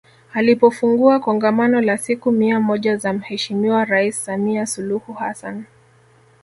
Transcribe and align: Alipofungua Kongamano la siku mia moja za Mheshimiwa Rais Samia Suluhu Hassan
Alipofungua 0.33 1.19
Kongamano 1.19 1.81
la 1.81 1.97
siku 1.97 2.31
mia 2.31 2.59
moja 2.59 2.97
za 2.97 3.13
Mheshimiwa 3.13 3.85
Rais 3.85 4.25
Samia 4.25 4.65
Suluhu 4.65 5.13
Hassan 5.13 5.63